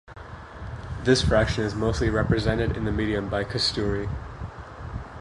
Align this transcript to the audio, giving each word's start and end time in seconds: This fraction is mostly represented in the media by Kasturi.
This 1.03 1.21
fraction 1.21 1.63
is 1.63 1.75
mostly 1.75 2.09
represented 2.09 2.75
in 2.75 2.85
the 2.85 2.91
media 2.91 3.21
by 3.21 3.43
Kasturi. 3.43 4.09